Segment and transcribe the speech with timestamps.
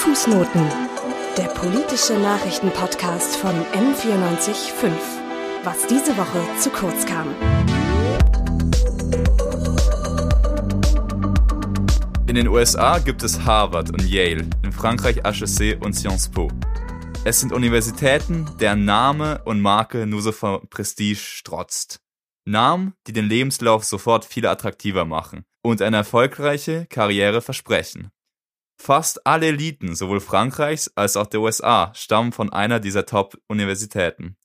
[0.00, 0.66] Fußnoten,
[1.36, 4.92] der politische Nachrichtenpodcast von M945.
[5.62, 7.34] Was diese Woche zu kurz kam.
[12.26, 16.48] In den USA gibt es Harvard und Yale, in Frankreich HEC und Sciences Po.
[17.26, 22.00] Es sind Universitäten, deren Name und Marke nur so vor Prestige strotzt.
[22.46, 28.10] Namen, die den Lebenslauf sofort viel attraktiver machen und eine erfolgreiche Karriere versprechen.
[28.82, 34.38] Fast alle Eliten sowohl Frankreichs als auch der USA stammen von einer dieser Top-Universitäten.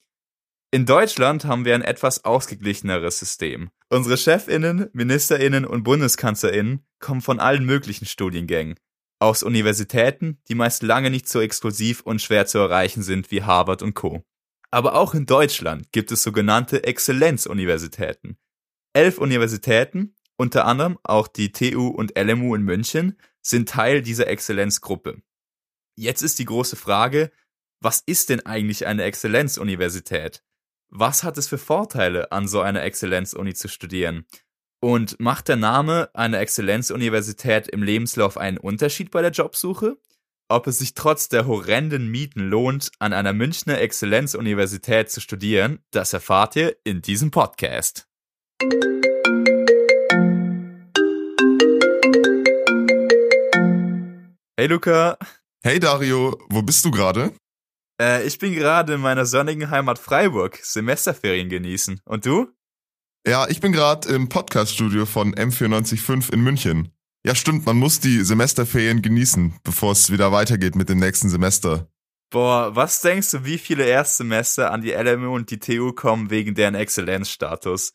[0.71, 3.69] In Deutschland haben wir ein etwas ausgeglicheneres System.
[3.87, 8.75] Unsere Chefinnen, Ministerinnen und Bundeskanzlerinnen kommen von allen möglichen Studiengängen.
[9.19, 13.81] Aus Universitäten, die meist lange nicht so exklusiv und schwer zu erreichen sind wie Harvard
[13.83, 14.25] und Co.
[14.69, 18.37] Aber auch in Deutschland gibt es sogenannte Exzellenzuniversitäten.
[18.91, 25.21] Elf Universitäten, unter anderem auch die TU und LMU in München, sind Teil dieser Exzellenzgruppe.
[25.95, 27.31] Jetzt ist die große Frage,
[27.79, 30.43] was ist denn eigentlich eine Exzellenzuniversität?
[30.89, 34.25] Was hat es für Vorteile, an so einer Exzellenzuni zu studieren?
[34.81, 39.97] Und macht der Name einer Exzellenzuniversität im Lebenslauf einen Unterschied bei der Jobsuche?
[40.47, 46.13] Ob es sich trotz der horrenden Mieten lohnt, an einer Münchner Exzellenzuniversität zu studieren, das
[46.13, 48.07] erfahrt ihr in diesem Podcast.
[54.57, 55.17] Hey Luca.
[55.65, 57.33] Hey Dario, wo bist du gerade?
[58.01, 61.99] Äh, ich bin gerade in meiner sonnigen Heimat Freiburg, Semesterferien genießen.
[62.05, 62.47] Und du?
[63.27, 66.93] Ja, ich bin gerade im Podcaststudio von M945 in München.
[67.25, 71.89] Ja, stimmt, man muss die Semesterferien genießen, bevor es wieder weitergeht mit dem nächsten Semester.
[72.29, 76.55] Boah, was denkst du, wie viele Erstsemester an die LMU und die TU kommen wegen
[76.55, 77.93] deren Exzellenzstatus?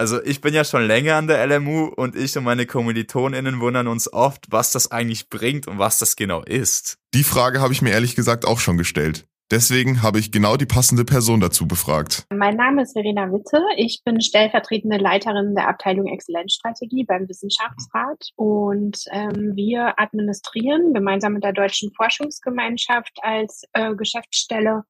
[0.00, 3.86] Also ich bin ja schon länger an der LMU und ich und meine KommilitonInnen wundern
[3.86, 6.96] uns oft, was das eigentlich bringt und was das genau ist.
[7.12, 9.26] Die Frage habe ich mir ehrlich gesagt auch schon gestellt.
[9.50, 12.24] Deswegen habe ich genau die passende Person dazu befragt.
[12.32, 13.60] Mein Name ist Verena Witte.
[13.76, 21.44] Ich bin stellvertretende Leiterin der Abteilung Exzellenzstrategie beim Wissenschaftsrat und ähm, wir administrieren gemeinsam mit
[21.44, 24.84] der Deutschen Forschungsgemeinschaft als äh, Geschäftsstelle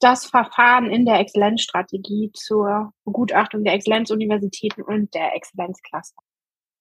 [0.00, 6.22] das Verfahren in der Exzellenzstrategie zur Begutachtung der Exzellenzuniversitäten und der Exzellenzcluster.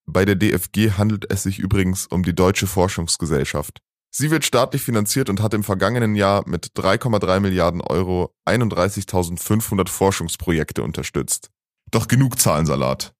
[0.06, 3.82] Bei der DFG handelt es sich übrigens um die Deutsche Forschungsgesellschaft.
[4.10, 10.82] Sie wird staatlich finanziert und hat im vergangenen Jahr mit 3,3 Milliarden Euro 31.500 Forschungsprojekte
[10.82, 11.50] unterstützt.
[11.92, 13.14] Doch genug Zahlensalat.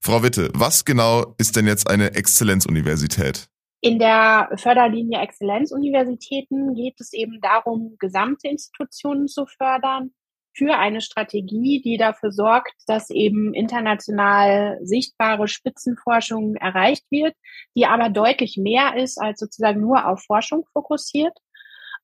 [0.00, 3.48] Frau Witte, was genau ist denn jetzt eine Exzellenzuniversität?
[3.86, 10.10] In der Förderlinie Exzellenzuniversitäten geht es eben darum, gesamte Institutionen zu fördern,
[10.56, 17.34] für eine Strategie, die dafür sorgt, dass eben international sichtbare Spitzenforschung erreicht wird,
[17.76, 21.38] die aber deutlich mehr ist als sozusagen nur auf Forschung fokussiert.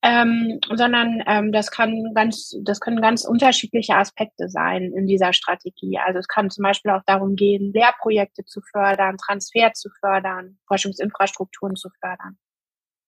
[0.05, 5.99] Ähm, sondern ähm, das kann ganz, das können ganz unterschiedliche Aspekte sein in dieser Strategie.
[6.05, 11.77] Also es kann zum Beispiel auch darum gehen, Lehrprojekte zu fördern, Transfer zu fördern, Forschungsinfrastrukturen
[11.77, 12.37] zu fördern.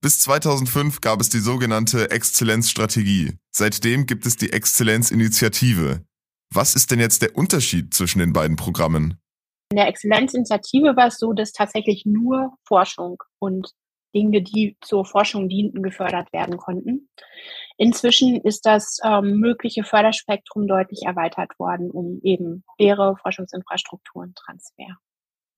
[0.00, 3.38] Bis 2005 gab es die sogenannte Exzellenzstrategie.
[3.50, 6.04] Seitdem gibt es die Exzellenzinitiative.
[6.52, 9.18] Was ist denn jetzt der Unterschied zwischen den beiden Programmen?
[9.70, 13.72] In der Exzellenzinitiative war es so, dass tatsächlich nur Forschung und
[14.14, 17.08] Dinge, die zur Forschung dienten, gefördert werden konnten.
[17.76, 24.96] Inzwischen ist das ähm, mögliche Förderspektrum deutlich erweitert worden, um eben Lehre, Forschungsinfrastrukturen, Transfer.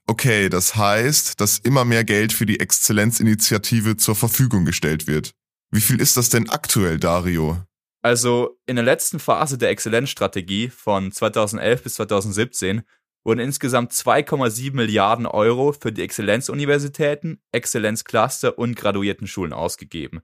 [0.09, 5.33] Okay, das heißt, dass immer mehr Geld für die Exzellenzinitiative zur Verfügung gestellt wird.
[5.71, 7.59] Wie viel ist das denn aktuell, Dario?
[8.03, 12.83] Also in der letzten Phase der Exzellenzstrategie von 2011 bis 2017
[13.27, 20.21] wurden insgesamt 2,7 Milliarden Euro für die Exzellenzuniversitäten, Exzellenzcluster und Graduiertenschulen ausgegeben.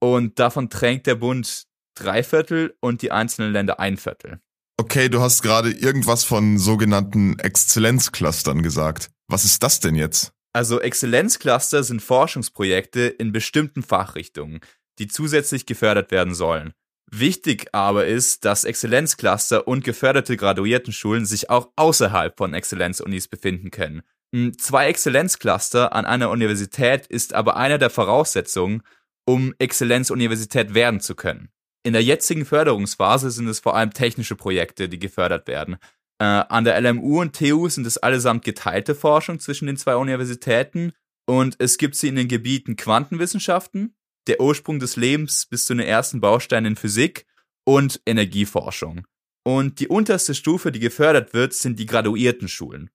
[0.00, 1.64] Und davon tränkt der Bund
[1.96, 4.40] drei Viertel und die einzelnen Länder ein Viertel.
[4.78, 9.10] Okay, du hast gerade irgendwas von sogenannten Exzellenzclustern gesagt.
[9.26, 10.32] Was ist das denn jetzt?
[10.52, 14.60] Also Exzellenzcluster sind Forschungsprojekte in bestimmten Fachrichtungen,
[14.98, 16.74] die zusätzlich gefördert werden sollen.
[17.10, 24.02] Wichtig aber ist, dass Exzellenzcluster und geförderte Graduiertenschulen sich auch außerhalb von Exzellenzunis befinden können.
[24.34, 28.82] Hm, zwei Exzellenzcluster an einer Universität ist aber eine der Voraussetzungen,
[29.24, 31.50] um Exzellenzuniversität werden zu können.
[31.84, 35.76] In der jetzigen Förderungsphase sind es vor allem technische Projekte, die gefördert werden.
[36.18, 40.92] Äh, an der LMU und TU sind es allesamt geteilte Forschung zwischen den zwei Universitäten
[41.26, 43.95] und es gibt sie in den Gebieten Quantenwissenschaften,
[44.26, 47.26] der Ursprung des Lebens bis zu den ersten Bausteinen in Physik
[47.64, 49.06] und Energieforschung.
[49.44, 52.90] Und die unterste Stufe, die gefördert wird, sind die Graduiertenschulen.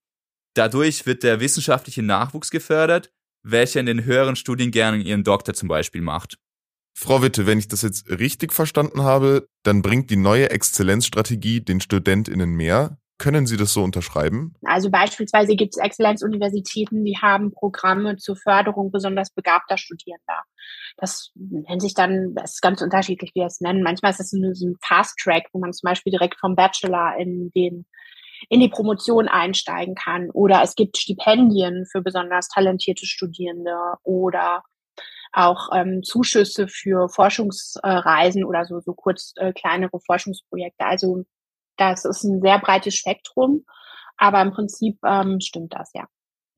[0.54, 3.10] Dadurch wird der wissenschaftliche Nachwuchs gefördert,
[3.42, 6.38] welcher in den höheren Studiengängen ihren Doktor zum Beispiel macht.
[6.94, 11.80] Frau Witte, wenn ich das jetzt richtig verstanden habe, dann bringt die neue Exzellenzstrategie den
[11.80, 12.98] StudentInnen mehr.
[13.22, 14.52] Können Sie das so unterschreiben?
[14.64, 20.42] Also beispielsweise gibt es Exzellenzuniversitäten, die haben Programme zur Förderung besonders begabter Studierender.
[20.96, 23.84] Das nennt sich dann, das ist ganz unterschiedlich, wie wir es nennen.
[23.84, 27.52] Manchmal ist es so ein Fast Track, wo man zum Beispiel direkt vom Bachelor in
[27.54, 27.86] den
[28.48, 30.28] in die Promotion einsteigen kann.
[30.30, 34.64] Oder es gibt Stipendien für besonders talentierte Studierende oder
[35.30, 40.84] auch ähm, Zuschüsse für Forschungsreisen oder so, so kurz äh, kleinere Forschungsprojekte.
[40.84, 41.22] Also
[41.76, 43.64] das ist ein sehr breites Spektrum,
[44.16, 46.06] aber im Prinzip ähm, stimmt das ja.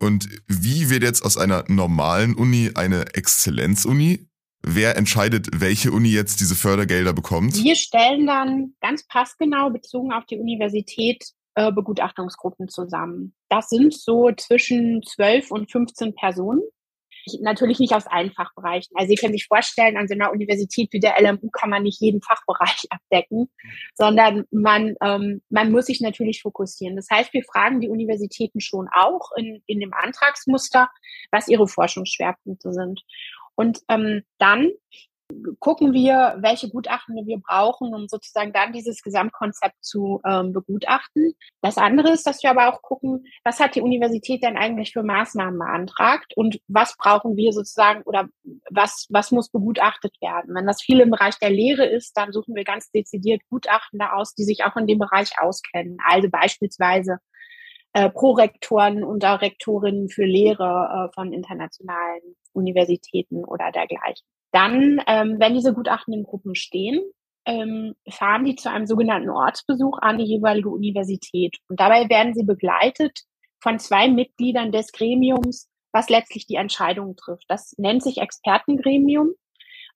[0.01, 4.29] Und wie wird jetzt aus einer normalen Uni eine Exzellenzuni?
[4.63, 7.55] Wer entscheidet, welche Uni jetzt diese Fördergelder bekommt?
[7.55, 11.25] Wir stellen dann ganz passgenau bezogen auf die Universität
[11.55, 13.35] äh, Begutachtungsgruppen zusammen.
[13.49, 16.63] Das sind so zwischen 12 und 15 Personen
[17.41, 18.95] natürlich nicht aus allen Fachbereichen.
[18.97, 22.01] Also Sie können sich vorstellen, an so einer Universität wie der LMU kann man nicht
[22.01, 23.51] jeden Fachbereich abdecken,
[23.95, 26.97] sondern man, ähm, man muss sich natürlich fokussieren.
[26.97, 30.89] Das heißt, wir fragen die Universitäten schon auch in, in dem Antragsmuster,
[31.31, 33.03] was ihre Forschungsschwerpunkte sind.
[33.57, 34.71] Und ähm, dann
[35.59, 41.35] gucken wir, welche Gutachten wir brauchen, um sozusagen dann dieses Gesamtkonzept zu ähm, begutachten.
[41.63, 45.03] Das andere ist, dass wir aber auch gucken, was hat die Universität denn eigentlich für
[45.03, 48.29] Maßnahmen beantragt und was brauchen wir sozusagen oder
[48.71, 50.55] was, was muss begutachtet werden.
[50.55, 54.35] Wenn das viel im Bereich der Lehre ist, dann suchen wir ganz dezidiert Gutachtende aus,
[54.35, 55.97] die sich auch in dem Bereich auskennen.
[56.07, 57.19] Also beispielsweise
[57.95, 64.27] äh, Prorektoren und Rektorinnen für Lehre äh, von internationalen Universitäten oder dergleichen.
[64.55, 67.03] Dann, ähm, wenn diese Gutachten in Gruppen stehen,
[67.45, 71.57] ähm, fahren die zu einem sogenannten Ortsbesuch an die jeweilige Universität.
[71.69, 73.19] Und dabei werden sie begleitet
[73.61, 77.47] von zwei Mitgliedern des Gremiums, was letztlich die Entscheidung trifft.
[77.49, 79.35] Das nennt sich Expertengremium.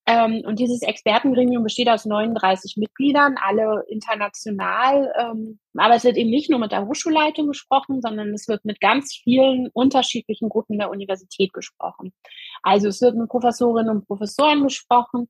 [0.09, 5.13] Ähm, und dieses Expertengremium besteht aus 39 Mitgliedern, alle international.
[5.21, 8.81] Ähm, aber es wird eben nicht nur mit der Hochschulleitung gesprochen, sondern es wird mit
[8.81, 12.15] ganz vielen unterschiedlichen Gruppen der Universität gesprochen.
[12.63, 15.29] Also es wird mit Professorinnen und Professoren gesprochen,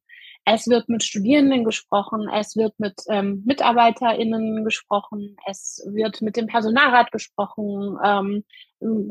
[0.55, 6.47] es wird mit Studierenden gesprochen, es wird mit ähm, MitarbeiterInnen gesprochen, es wird mit dem
[6.47, 8.45] Personalrat gesprochen, ähm,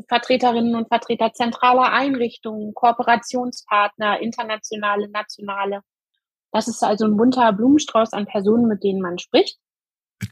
[0.08, 5.82] Vertreterinnen und Vertreter zentraler Einrichtungen, Kooperationspartner, internationale, nationale.
[6.52, 9.58] Das ist also ein bunter Blumenstrauß an Personen, mit denen man spricht.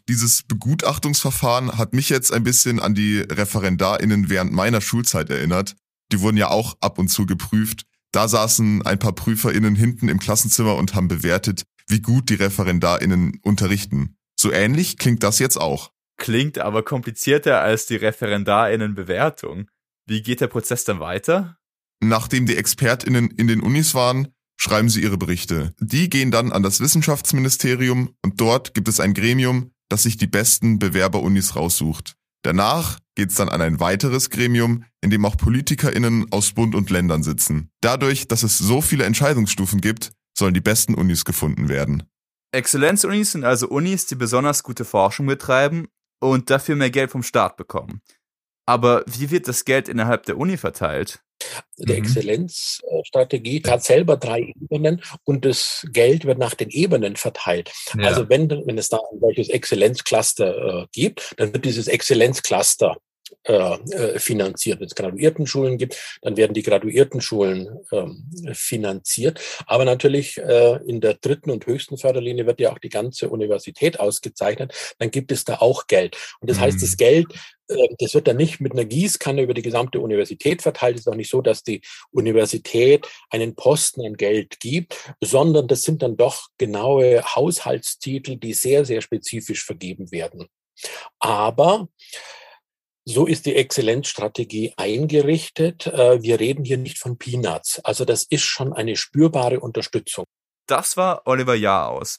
[0.09, 5.77] Dieses Begutachtungsverfahren hat mich jetzt ein bisschen an die ReferendarInnen während meiner Schulzeit erinnert.
[6.11, 7.85] Die wurden ja auch ab und zu geprüft.
[8.17, 13.41] Da saßen ein paar PrüferInnen hinten im Klassenzimmer und haben bewertet, wie gut die ReferendarInnen
[13.43, 14.17] unterrichten.
[14.41, 15.91] So ähnlich klingt das jetzt auch.
[16.17, 19.69] Klingt aber komplizierter als die ReferendarInnen-Bewertung.
[20.07, 21.59] Wie geht der Prozess dann weiter?
[22.01, 25.75] Nachdem die ExpertInnen in den Unis waren, schreiben sie ihre Berichte.
[25.79, 30.27] Die gehen dann an das Wissenschaftsministerium und dort gibt es ein Gremium, das sich die
[30.27, 32.17] besten Bewerberunis raussucht.
[32.43, 37.23] Danach geht's dann an ein weiteres Gremium, in dem auch PolitikerInnen aus Bund und Ländern
[37.23, 37.71] sitzen.
[37.81, 42.05] Dadurch, dass es so viele Entscheidungsstufen gibt, sollen die besten Unis gefunden werden.
[42.53, 45.89] Exzellenzunis sind also Unis, die besonders gute Forschung betreiben
[46.21, 48.01] und dafür mehr Geld vom Staat bekommen.
[48.67, 51.23] Aber wie wird das Geld innerhalb der Uni verteilt?
[51.79, 51.99] Die mhm.
[51.99, 57.73] Exzellenzstrategie hat selber drei Ebenen und das Geld wird nach den Ebenen verteilt.
[57.99, 58.09] Ja.
[58.09, 62.97] Also wenn, wenn es da ein solches Exzellenzcluster äh, gibt, dann wird dieses Exzellenzcluster
[63.45, 64.81] äh, äh, finanziert.
[64.81, 69.41] Wenn es Graduiertenschulen gibt, dann werden die Graduiertenschulen ähm, finanziert.
[69.67, 74.01] Aber natürlich äh, in der dritten und höchsten Förderlinie wird ja auch die ganze Universität
[74.01, 74.75] ausgezeichnet.
[74.99, 76.17] Dann gibt es da auch Geld.
[76.41, 76.63] Und das mhm.
[76.63, 76.97] heißt, das mhm.
[76.97, 77.27] Geld
[77.69, 80.97] äh, das wird dann nicht mit einer Gießkanne über die gesamte Universität verteilt.
[80.97, 85.83] Es ist auch nicht so, dass die Universität einen Posten an Geld gibt, sondern das
[85.83, 90.47] sind dann doch genaue Haushaltstitel, die sehr, sehr spezifisch vergeben werden.
[91.19, 91.89] Aber
[93.09, 95.87] so ist die Exzellenzstrategie eingerichtet.
[95.87, 97.81] Äh, wir reden hier nicht von Peanuts.
[97.85, 100.25] Also das ist schon eine spürbare Unterstützung.
[100.67, 102.19] Das war Oliver Jahr aus.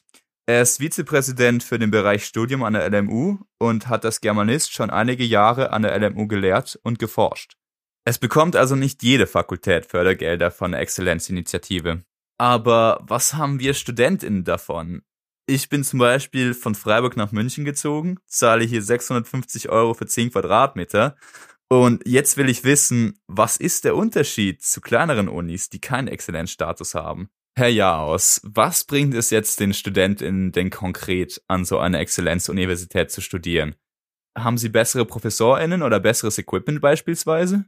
[0.50, 4.89] Er ist Vizepräsident für den Bereich Studium an der LMU und hat als Germanist schon
[4.89, 7.56] einige Jahre an der LMU gelehrt und geforscht.
[8.06, 12.03] Es bekommt also nicht jede Fakultät Fördergelder von der Exzellenzinitiative.
[12.38, 15.01] Aber was haben wir Studentinnen davon?
[15.50, 20.32] Ich bin zum Beispiel von Freiburg nach München gezogen, zahle hier 650 Euro für 10
[20.32, 21.16] Quadratmeter.
[21.70, 26.96] Und jetzt will ich wissen, was ist der Unterschied zu kleineren Unis, die keinen Exzellenzstatus
[26.96, 27.30] haben?
[27.56, 33.22] Herr Jaos, was bringt es jetzt den StudentInnen denn konkret an so einer Exzellenzuniversität zu
[33.22, 33.75] studieren?
[34.38, 37.63] Haben sie bessere ProfessorInnen oder besseres Equipment beispielsweise?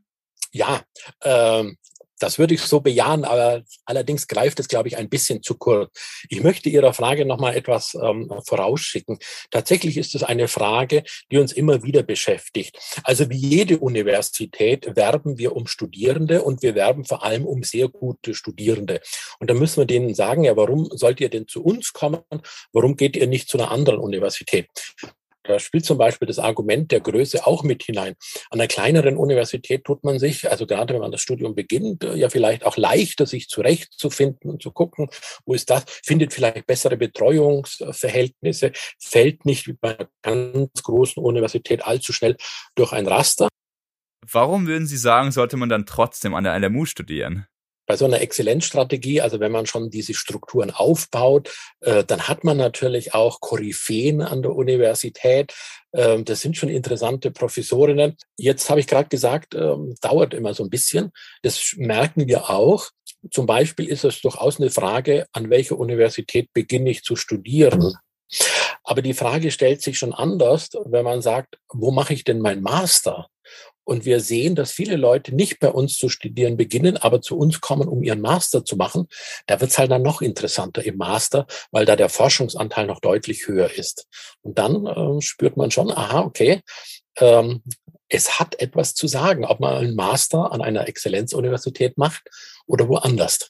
[0.52, 0.82] Ja,
[1.24, 1.78] ähm,
[2.20, 5.92] Das würde ich so bejahen, aber allerdings greift es, glaube ich, ein bisschen zu kurz.
[6.30, 9.18] Ich möchte Ihrer Frage noch mal etwas ähm, vorausschicken.
[9.52, 12.78] Tatsächlich ist es eine Frage, die uns immer wieder beschäftigt.
[13.04, 17.88] Also wie jede Universität werben wir um Studierende und wir werben vor allem um sehr
[17.88, 19.02] gute Studierende.
[19.40, 22.22] Und da müssen wir denen sagen, ja, warum sollt ihr denn zu uns kommen?
[22.74, 24.68] Warum geht ihr nicht zu einer anderen Universität?
[25.50, 28.14] Da spielt zum Beispiel das Argument der Größe auch mit hinein.
[28.52, 32.30] An einer kleineren Universität tut man sich, also gerade wenn man das Studium beginnt, ja
[32.30, 35.10] vielleicht auch leichter, sich zurechtzufinden und zu gucken,
[35.48, 41.84] wo ist das, findet vielleicht bessere Betreuungsverhältnisse, fällt nicht wie bei einer ganz großen Universität
[41.84, 42.38] allzu schnell
[42.76, 43.48] durch ein Raster.
[44.32, 47.48] Warum würden Sie sagen, sollte man dann trotzdem an der LMU studieren?
[47.90, 51.50] Bei so einer Exzellenzstrategie, also wenn man schon diese Strukturen aufbaut,
[51.82, 55.56] äh, dann hat man natürlich auch Koryphäen an der Universität.
[55.92, 58.16] Ähm, das sind schon interessante Professorinnen.
[58.38, 61.10] Jetzt habe ich gerade gesagt, ähm, dauert immer so ein bisschen.
[61.42, 62.90] Das merken wir auch.
[63.32, 67.96] Zum Beispiel ist es durchaus eine Frage, an welcher Universität beginne ich zu studieren.
[68.84, 72.62] Aber die Frage stellt sich schon anders, wenn man sagt, wo mache ich denn mein
[72.62, 73.30] Master?
[73.90, 77.60] Und wir sehen, dass viele Leute nicht bei uns zu studieren beginnen, aber zu uns
[77.60, 79.08] kommen, um ihren Master zu machen.
[79.48, 83.48] Da wird es halt dann noch interessanter im Master, weil da der Forschungsanteil noch deutlich
[83.48, 84.08] höher ist.
[84.42, 86.62] Und dann äh, spürt man schon, aha, okay,
[87.18, 87.64] ähm,
[88.10, 92.30] es hat etwas zu sagen, ob man einen Master an einer Exzellenzuniversität macht
[92.68, 93.50] oder woanders.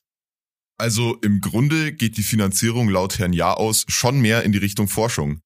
[0.78, 4.88] Also im Grunde geht die Finanzierung laut Herrn Jahr aus schon mehr in die Richtung
[4.88, 5.42] Forschung.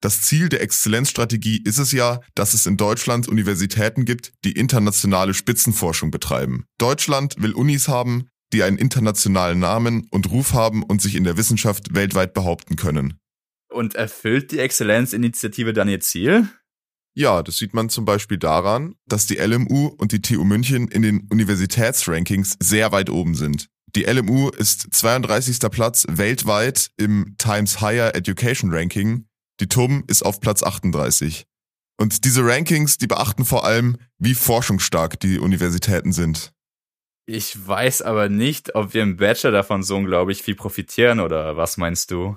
[0.00, 5.34] Das Ziel der Exzellenzstrategie ist es ja, dass es in Deutschland Universitäten gibt, die internationale
[5.34, 6.64] Spitzenforschung betreiben.
[6.78, 11.36] Deutschland will Unis haben, die einen internationalen Namen und Ruf haben und sich in der
[11.36, 13.20] Wissenschaft weltweit behaupten können.
[13.70, 16.48] Und erfüllt die Exzellenzinitiative dann ihr Ziel?
[17.14, 21.02] Ja, das sieht man zum Beispiel daran, dass die LMU und die TU München in
[21.02, 23.68] den Universitätsrankings sehr weit oben sind.
[23.96, 25.58] Die LMU ist 32.
[25.70, 29.26] Platz weltweit im Times Higher Education Ranking
[29.60, 31.46] die TUM ist auf Platz 38.
[31.98, 36.52] Und diese Rankings, die beachten vor allem, wie forschungsstark die Universitäten sind.
[37.26, 41.76] Ich weiß aber nicht, ob wir im Bachelor davon so unglaublich viel profitieren oder was
[41.76, 42.36] meinst du?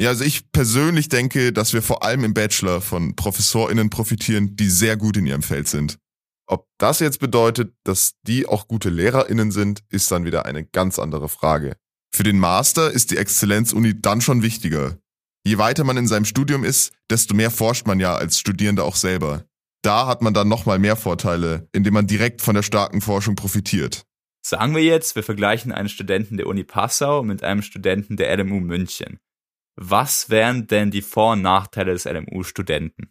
[0.00, 4.70] Ja, also ich persönlich denke, dass wir vor allem im Bachelor von ProfessorInnen profitieren, die
[4.70, 5.98] sehr gut in ihrem Feld sind.
[6.46, 10.98] Ob das jetzt bedeutet, dass die auch gute LehrerInnen sind, ist dann wieder eine ganz
[10.98, 11.76] andere Frage.
[12.14, 14.98] Für den Master ist die Exzellenzuni dann schon wichtiger.
[15.46, 18.96] Je weiter man in seinem Studium ist, desto mehr forscht man ja als Studierender auch
[18.96, 19.44] selber.
[19.82, 24.04] Da hat man dann nochmal mehr Vorteile, indem man direkt von der starken Forschung profitiert.
[24.42, 28.60] Sagen wir jetzt, wir vergleichen einen Studenten der Uni Passau mit einem Studenten der LMU
[28.60, 29.18] München.
[29.76, 33.08] Was wären denn die Vor- und Nachteile des LMU-Studenten?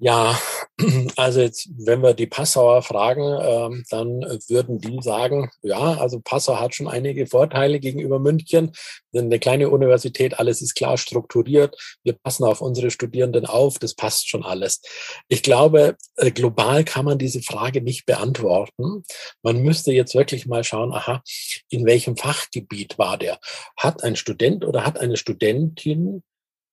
[0.00, 0.38] Ja,
[1.16, 6.60] also jetzt, wenn wir die Passauer fragen, ähm, dann würden die sagen, ja, also Passau
[6.60, 8.70] hat schon einige Vorteile gegenüber München.
[9.12, 11.76] Eine kleine Universität, alles ist klar strukturiert.
[12.04, 14.82] Wir passen auf unsere Studierenden auf, das passt schon alles.
[15.26, 19.02] Ich glaube, äh, global kann man diese Frage nicht beantworten.
[19.42, 21.22] Man müsste jetzt wirklich mal schauen, aha,
[21.70, 23.40] in welchem Fachgebiet war der?
[23.76, 26.22] Hat ein Student oder hat eine Studentin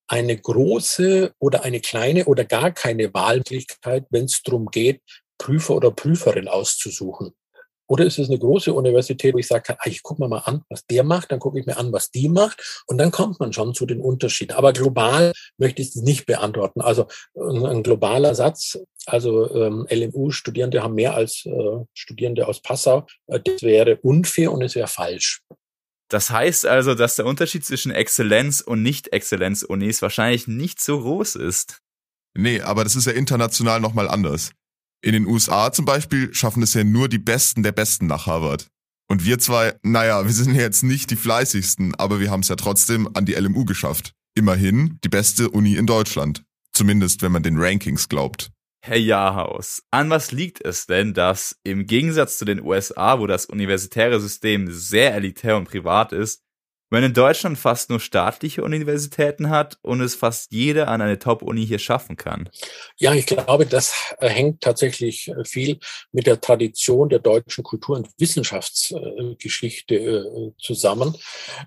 [0.08, 5.02] eine große oder eine kleine oder gar keine Wahlmöglichkeit, wenn es darum geht,
[5.38, 7.34] Prüfer oder Prüferin auszusuchen?
[7.88, 10.64] Oder ist es eine große Universität, wo ich sage, ah, ich gucke mir mal an,
[10.70, 13.54] was der macht, dann gucke ich mir an, was die macht und dann kommt man
[13.54, 14.54] schon zu den Unterschieden.
[14.54, 16.82] Aber global möchte ich es nicht beantworten.
[16.82, 23.40] Also ein globaler Satz, also ähm, LMU-Studierende haben mehr als äh, Studierende aus Passau, äh,
[23.40, 25.44] das wäre unfair und es wäre falsch.
[26.10, 31.82] Das heißt also, dass der Unterschied zwischen Exzellenz und Nicht-Exzellenz-Unis wahrscheinlich nicht so groß ist.
[32.38, 34.52] Nee, aber das ist ja international nochmal anders.
[35.02, 38.68] In den USA zum Beispiel schaffen es ja nur die Besten der Besten nach Harvard.
[39.08, 42.56] Und wir zwei, naja, wir sind jetzt nicht die fleißigsten, aber wir haben es ja
[42.56, 44.14] trotzdem an die LMU geschafft.
[44.36, 46.44] Immerhin die beste Uni in Deutschland.
[46.74, 48.52] Zumindest wenn man den Rankings glaubt.
[48.88, 53.48] Herr Jahrhaus, an was liegt es denn, dass im Gegensatz zu den USA, wo das
[53.48, 56.44] universitäre System sehr elitär und privat ist,
[56.92, 61.65] man in Deutschland fast nur staatliche Universitäten hat und es fast jeder an eine Top-Uni
[61.65, 62.48] hier schaffen kann?
[62.98, 65.80] Ja, ich glaube, das hängt tatsächlich viel
[66.12, 71.15] mit der Tradition der deutschen Kultur- und Wissenschaftsgeschichte äh, zusammen.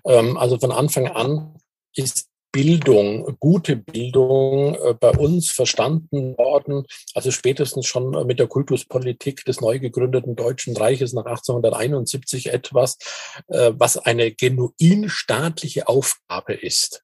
[0.05, 1.57] Ähm, also von Anfang an
[1.93, 9.45] ist Bildung, gute Bildung äh, bei uns verstanden worden, also spätestens schon mit der Kultuspolitik
[9.45, 12.97] des neu gegründeten Deutschen Reiches nach 1871 etwas,
[13.47, 17.03] äh, was eine genuin staatliche Aufgabe ist.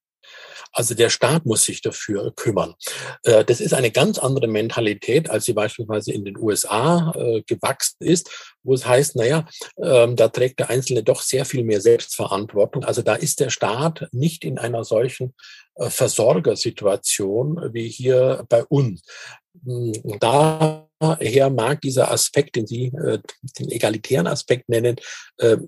[0.71, 2.75] Also der Staat muss sich dafür kümmern.
[3.23, 7.97] Äh, das ist eine ganz andere Mentalität, als sie beispielsweise in den USA äh, gewachsen
[7.99, 8.29] ist,
[8.63, 9.47] wo es heißt, naja,
[9.81, 12.83] ähm, da trägt der Einzelne doch sehr viel mehr Selbstverantwortung.
[12.83, 15.33] Also da ist der Staat nicht in einer solchen
[15.75, 19.03] äh, Versorgersituation wie hier bei uns.
[19.65, 24.97] Hm, daher mag dieser Aspekt, den Sie den egalitären Aspekt nennen,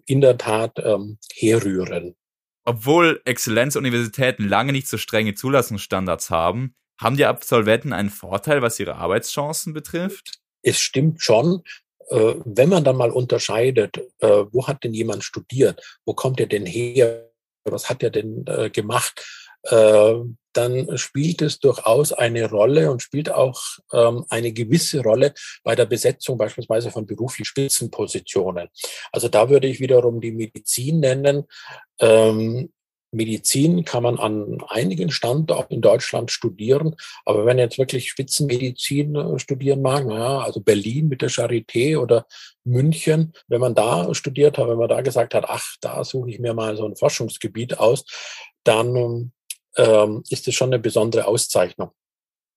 [0.06, 2.16] in der Tat ähm, herrühren.
[2.68, 8.96] Obwohl Exzellenzuniversitäten lange nicht so strenge Zulassungsstandards haben, haben die Absolventen einen Vorteil, was ihre
[8.96, 10.42] Arbeitschancen betrifft?
[10.64, 11.64] Es stimmt schon.
[12.10, 15.82] Äh, wenn man dann mal unterscheidet, äh, wo hat denn jemand studiert?
[16.04, 17.32] Wo kommt er denn her?
[17.64, 19.26] Was hat er denn äh, gemacht?
[20.58, 23.62] Dann spielt es durchaus eine Rolle und spielt auch
[23.94, 25.34] ähm, eine gewisse Rolle
[25.64, 28.68] bei der Besetzung beispielsweise von beruflichen Spitzenpositionen.
[29.12, 31.44] Also da würde ich wiederum die Medizin nennen.
[32.00, 32.70] Ähm,
[33.12, 39.40] Medizin kann man an einigen Standorten in Deutschland studieren, aber wenn jetzt wirklich Spitzenmedizin äh,
[39.40, 42.28] studieren mag, naja, also Berlin mit der Charité oder
[42.66, 46.40] München, wenn man da studiert hat, wenn man da gesagt hat, ach, da suche ich
[46.40, 48.06] mir mal so ein Forschungsgebiet aus,
[48.64, 49.32] dann
[49.76, 51.92] ähm, ist es schon eine besondere Auszeichnung.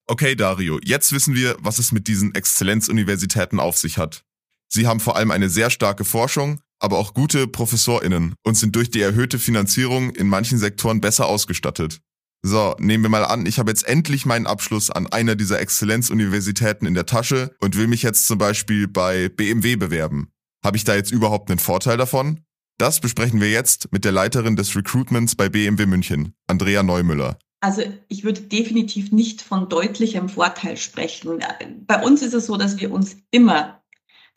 [0.06, 4.24] Okay, Dario, jetzt wissen wir, was es mit diesen Exzellenzuniversitäten auf sich hat.
[4.68, 8.90] Sie haben vor allem eine sehr starke Forschung, aber auch gute ProfessorInnen und sind durch
[8.90, 12.00] die erhöhte Finanzierung in manchen Sektoren besser ausgestattet.
[12.42, 16.86] So, nehmen wir mal an, ich habe jetzt endlich meinen Abschluss an einer dieser Exzellenzuniversitäten
[16.86, 20.32] in der Tasche und will mich jetzt zum Beispiel bei BMW bewerben.
[20.64, 22.40] Habe ich da jetzt überhaupt einen Vorteil davon?
[22.80, 27.38] Das besprechen wir jetzt mit der Leiterin des Recruitments bei BMW München, Andrea Neumüller.
[27.60, 31.44] Also ich würde definitiv nicht von deutlichem Vorteil sprechen.
[31.86, 33.79] Bei uns ist es so, dass wir uns immer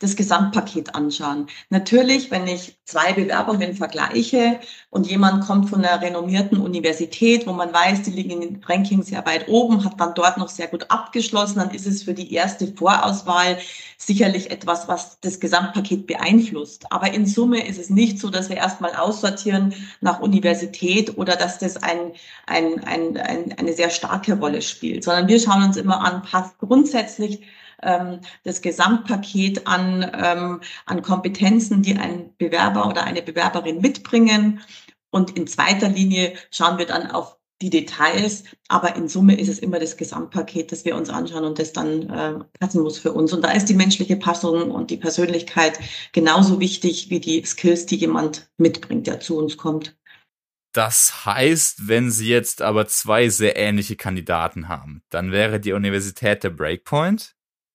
[0.00, 1.46] das Gesamtpaket anschauen.
[1.70, 4.60] Natürlich, wenn ich zwei Bewerbungen vergleiche
[4.90, 9.06] und jemand kommt von einer renommierten Universität, wo man weiß, die liegen in den Rankings
[9.06, 12.32] sehr weit oben, hat dann dort noch sehr gut abgeschlossen, dann ist es für die
[12.32, 13.58] erste Vorauswahl
[13.96, 16.90] sicherlich etwas, was das Gesamtpaket beeinflusst.
[16.92, 21.58] Aber in Summe ist es nicht so, dass wir erstmal aussortieren nach Universität oder dass
[21.58, 22.12] das ein,
[22.46, 26.58] ein, ein, ein, eine sehr starke Rolle spielt, sondern wir schauen uns immer an, passt
[26.58, 27.40] grundsätzlich
[27.82, 34.60] ähm, das Gesamtpaket an, ähm, an Kompetenzen, die ein Bewerber oder eine Bewerberin mitbringen.
[35.10, 39.58] Und in zweiter Linie schauen wir dann auf die Details, aber in Summe ist es
[39.58, 43.32] immer das Gesamtpaket, das wir uns anschauen und das dann äh, passen muss für uns.
[43.32, 45.78] Und da ist die menschliche Passung und die Persönlichkeit
[46.12, 49.96] genauso wichtig wie die Skills, die jemand mitbringt, der zu uns kommt.
[50.72, 56.42] Das heißt, wenn Sie jetzt aber zwei sehr ähnliche Kandidaten haben, dann wäre die Universität
[56.42, 57.33] der Breakpoint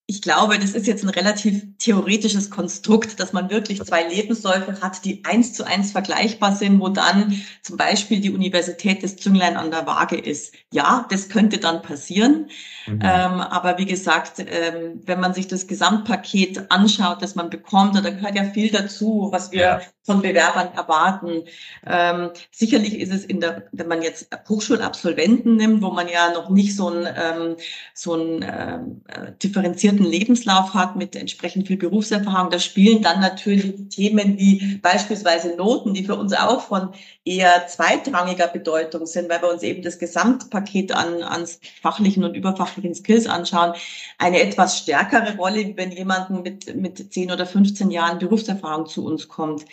[0.10, 5.06] ich glaube, das ist jetzt ein relativ theoretisches Konstrukt, dass man wirklich zwei Lebensläufe hat,
[5.06, 9.70] die eins zu eins vergleichbar sind, wo dann zum Beispiel die Universität des Zünglein an
[9.70, 10.56] der Waage ist.
[10.74, 12.50] Ja, das könnte dann passieren.
[12.88, 13.02] Mhm.
[13.04, 18.10] Ähm, aber wie gesagt, ähm, wenn man sich das Gesamtpaket anschaut, das man bekommt, da
[18.10, 19.82] gehört ja viel dazu, was wir ja.
[20.02, 21.44] von Bewerbern erwarten.
[21.86, 26.50] Ähm, sicherlich ist es in der, wenn man jetzt Hochschulabsolventen nimmt, wo man ja noch
[26.50, 27.56] nicht so ein, ähm,
[27.94, 33.20] so ein ähm, äh, differenzierten guten Lebenslauf hat mit entsprechend viel Berufserfahrung, da spielen dann
[33.20, 36.90] natürlich Themen wie beispielsweise Noten, die für uns auch von
[37.26, 41.46] eher zweitrangiger Bedeutung sind, weil wir uns eben das Gesamtpaket an, an
[41.82, 43.74] fachlichen und überfachlichen Skills anschauen,
[44.18, 49.28] eine etwas stärkere Rolle, wenn jemanden mit, mit 10 oder 15 Jahren Berufserfahrung zu uns
[49.28, 49.66] kommt.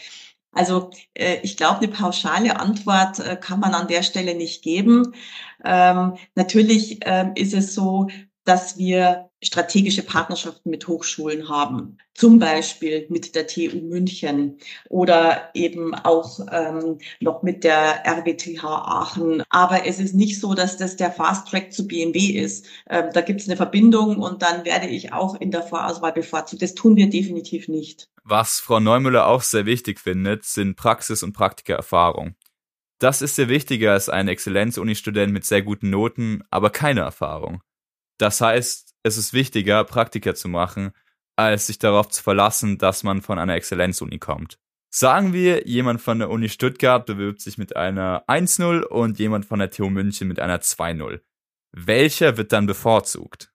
[0.50, 5.14] Also äh, ich glaube, eine pauschale Antwort äh, kann man an der Stelle nicht geben.
[5.64, 8.08] Ähm, natürlich ähm, ist es so,
[8.46, 15.94] dass wir strategische Partnerschaften mit Hochschulen haben, zum Beispiel mit der TU München oder eben
[15.94, 19.42] auch ähm, noch mit der RWTH Aachen.
[19.50, 22.66] Aber es ist nicht so, dass das der Fast Track zu BMW ist.
[22.88, 26.62] Ähm, da gibt es eine Verbindung und dann werde ich auch in der Vorauswahl bevorzugt.
[26.62, 28.08] Das tun wir definitiv nicht.
[28.24, 32.36] Was Frau Neumüller auch sehr wichtig findet, sind Praxis- und Praktikererfahrung.
[32.98, 37.60] Das ist sehr wichtiger als ein Exzellenz-Uni-Student mit sehr guten Noten, aber keine Erfahrung.
[38.18, 40.92] Das heißt, es ist wichtiger, Praktika zu machen,
[41.36, 44.58] als sich darauf zu verlassen, dass man von einer Exzellenzuni kommt.
[44.90, 49.58] Sagen wir, jemand von der Uni Stuttgart bewirbt sich mit einer 1-0 und jemand von
[49.58, 51.20] der TU München mit einer 2-0.
[51.72, 53.52] Welcher wird dann bevorzugt?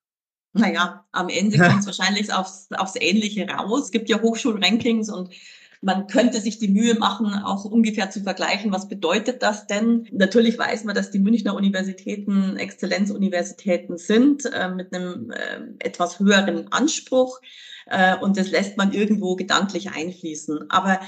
[0.54, 3.86] Naja, am Ende kommt es wahrscheinlich aufs, aufs Ähnliche raus.
[3.86, 5.34] Es gibt ja Hochschulrankings und
[5.82, 10.08] man könnte sich die Mühe machen, auch ungefähr zu vergleichen, was bedeutet das denn?
[10.12, 16.72] Natürlich weiß man, dass die Münchner Universitäten Exzellenzuniversitäten sind, äh, mit einem äh, etwas höheren
[16.72, 17.42] Anspruch.
[17.88, 20.70] Äh, und das lässt man irgendwo gedanklich einfließen.
[20.70, 21.00] Aber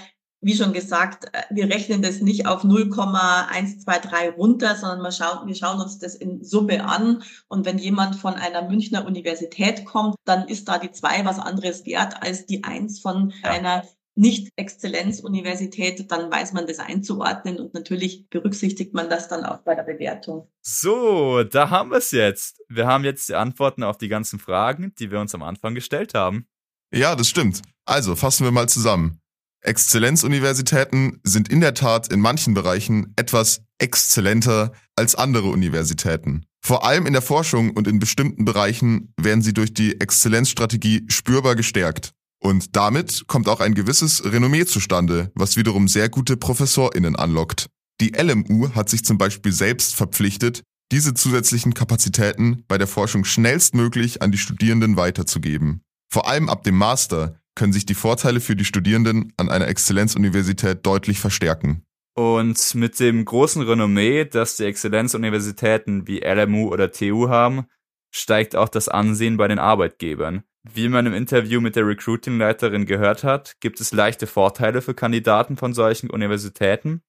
[0.42, 5.56] wie schon gesagt, äh, wir rechnen das nicht auf 0,123 runter, sondern wir schauen, wir
[5.56, 7.24] schauen uns das in Summe an.
[7.48, 11.86] Und wenn jemand von einer Münchner Universität kommt, dann ist da die zwei was anderes
[11.86, 13.52] wert als die eins von ja.
[13.52, 13.84] einer
[14.16, 19.84] nicht-Exzellenz-Universität, dann weiß man das einzuordnen und natürlich berücksichtigt man das dann auch bei der
[19.84, 20.48] Bewertung.
[20.62, 22.62] So, da haben wir es jetzt.
[22.70, 26.14] Wir haben jetzt die Antworten auf die ganzen Fragen, die wir uns am Anfang gestellt
[26.14, 26.48] haben.
[26.94, 27.62] Ja, das stimmt.
[27.86, 29.20] Also fassen wir mal zusammen.
[29.62, 36.46] Exzellenzuniversitäten sind in der Tat in manchen Bereichen etwas exzellenter als andere Universitäten.
[36.62, 41.56] Vor allem in der Forschung und in bestimmten Bereichen werden sie durch die Exzellenzstrategie spürbar
[41.56, 42.14] gestärkt.
[42.44, 47.68] Und damit kommt auch ein gewisses Renommee zustande, was wiederum sehr gute ProfessorInnen anlockt.
[48.02, 54.22] Die LMU hat sich zum Beispiel selbst verpflichtet, diese zusätzlichen Kapazitäten bei der Forschung schnellstmöglich
[54.22, 55.84] an die Studierenden weiterzugeben.
[56.12, 60.86] Vor allem ab dem Master können sich die Vorteile für die Studierenden an einer Exzellenzuniversität
[60.86, 61.86] deutlich verstärken.
[62.14, 67.68] Und mit dem großen Renommee, das die Exzellenzuniversitäten wie LMU oder TU haben,
[68.12, 70.44] steigt auch das Ansehen bei den Arbeitgebern.
[70.66, 75.58] Wie man im Interview mit der Recruiting-Leiterin gehört hat, gibt es leichte Vorteile für Kandidaten
[75.58, 77.02] von solchen Universitäten,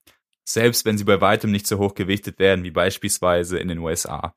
[0.45, 4.35] selbst wenn sie bei weitem nicht so hoch gewichtet werden wie beispielsweise in den USA.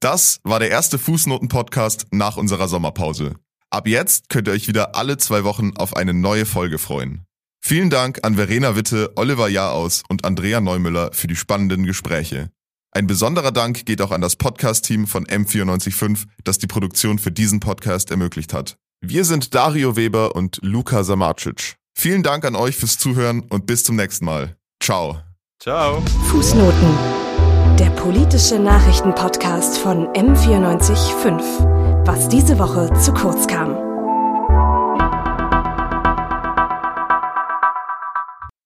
[0.00, 3.36] Das war der erste Fußnoten-Podcast nach unserer Sommerpause.
[3.70, 7.24] Ab jetzt könnt ihr euch wieder alle zwei Wochen auf eine neue Folge freuen.
[7.64, 12.50] Vielen Dank an Verena Witte, Oliver Jahraus und Andrea Neumüller für die spannenden Gespräche.
[12.96, 17.60] Ein besonderer Dank geht auch an das Podcast-Team von M945, das die Produktion für diesen
[17.60, 18.78] Podcast ermöglicht hat.
[19.02, 21.74] Wir sind Dario Weber und Luca Samarcic.
[21.92, 24.56] Vielen Dank an euch fürs Zuhören und bis zum nächsten Mal.
[24.82, 25.20] Ciao.
[25.62, 26.02] Ciao.
[26.30, 26.88] Fußnoten.
[27.78, 33.85] Der politische Nachrichtenpodcast von M945 was diese Woche zu kurz kam.